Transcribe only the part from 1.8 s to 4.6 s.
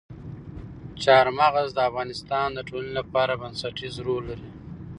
افغانستان د ټولنې لپاره بنسټيز رول لري.